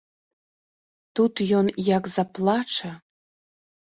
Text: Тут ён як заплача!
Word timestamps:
Тут 1.19 1.33
ён 1.59 1.65
як 1.97 2.03
заплача! 2.15 2.91